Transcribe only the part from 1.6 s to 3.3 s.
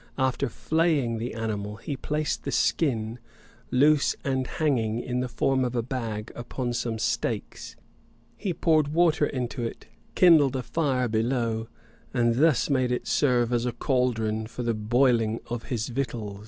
he placed the skin,